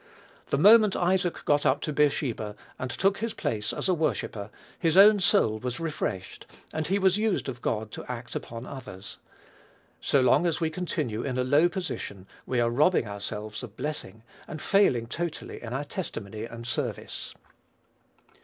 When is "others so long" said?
8.65-10.47